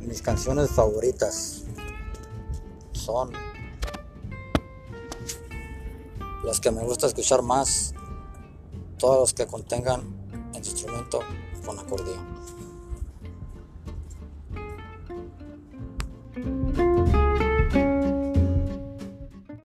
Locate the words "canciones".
0.22-0.70